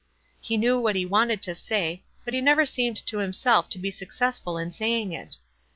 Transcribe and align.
He 0.41 0.57
knew 0.57 0.79
what 0.79 0.95
he 0.95 1.05
wanted 1.05 1.43
to 1.43 1.53
say, 1.53 2.01
but 2.25 2.33
he 2.33 2.41
never 2.41 2.65
seemed 2.65 2.97
to 3.05 3.19
himself 3.19 3.69
to 3.69 3.77
be 3.77 3.91
successful 3.91 4.57
in 4.57 4.71
saying 4.71 5.11
it. 5.11 5.37